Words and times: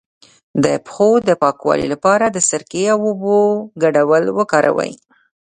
د 0.63 0.65
پښو 0.85 1.09
د 1.27 1.29
پاکوالي 1.41 1.87
لپاره 1.93 2.25
د 2.29 2.37
سرکې 2.49 2.83
او 2.93 2.99
اوبو 3.09 3.37
ګډول 3.83 4.23
وکاروئ 4.37 4.93